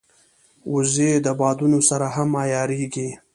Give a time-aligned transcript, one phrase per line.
[0.73, 3.07] وزې د بادونو سره هم عیارېږي